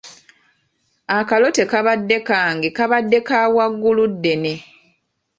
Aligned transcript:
Akalo 1.17 1.47
tekabadde 1.57 2.17
kange 2.27 2.69
kabadde 2.77 3.19
ka 3.27 3.37
Wagguluddene. 3.55 4.53